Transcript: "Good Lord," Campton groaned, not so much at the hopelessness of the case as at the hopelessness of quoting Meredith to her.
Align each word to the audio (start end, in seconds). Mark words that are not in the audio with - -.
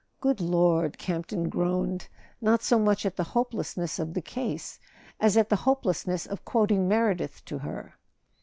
"Good 0.19 0.39
Lord," 0.41 0.97
Campton 0.97 1.47
groaned, 1.47 2.07
not 2.41 2.63
so 2.63 2.79
much 2.79 3.05
at 3.05 3.17
the 3.17 3.23
hopelessness 3.37 3.99
of 3.99 4.15
the 4.15 4.21
case 4.23 4.79
as 5.19 5.37
at 5.37 5.49
the 5.49 5.57
hopelessness 5.57 6.25
of 6.25 6.43
quoting 6.43 6.87
Meredith 6.87 7.45
to 7.45 7.59
her. 7.59 7.93